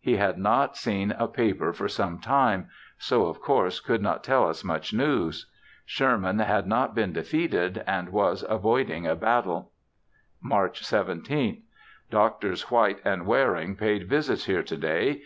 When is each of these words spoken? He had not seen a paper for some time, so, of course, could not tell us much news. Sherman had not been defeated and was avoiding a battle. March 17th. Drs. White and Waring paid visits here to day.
He 0.00 0.16
had 0.16 0.36
not 0.36 0.76
seen 0.76 1.12
a 1.12 1.28
paper 1.28 1.72
for 1.72 1.86
some 1.86 2.18
time, 2.18 2.68
so, 2.98 3.26
of 3.26 3.40
course, 3.40 3.78
could 3.78 4.02
not 4.02 4.24
tell 4.24 4.48
us 4.48 4.64
much 4.64 4.92
news. 4.92 5.48
Sherman 5.84 6.40
had 6.40 6.66
not 6.66 6.92
been 6.92 7.12
defeated 7.12 7.84
and 7.86 8.08
was 8.08 8.44
avoiding 8.48 9.06
a 9.06 9.14
battle. 9.14 9.70
March 10.42 10.82
17th. 10.82 11.62
Drs. 12.10 12.68
White 12.68 12.98
and 13.04 13.26
Waring 13.28 13.76
paid 13.76 14.08
visits 14.08 14.46
here 14.46 14.64
to 14.64 14.76
day. 14.76 15.22